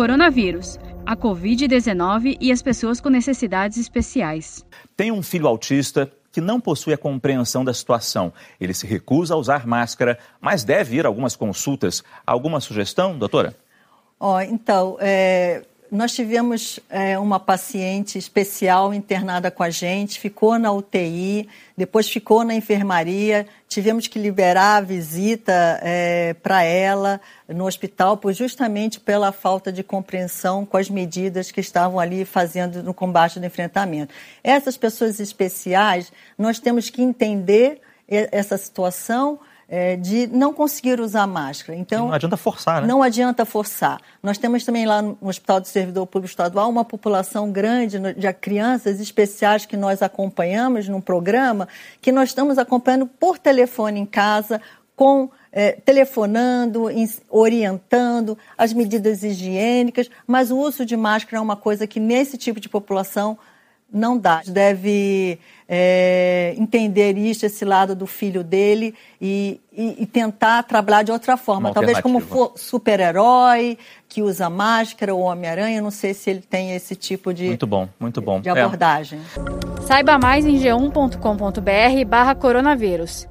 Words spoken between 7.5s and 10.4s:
da situação. Ele se recusa a usar máscara,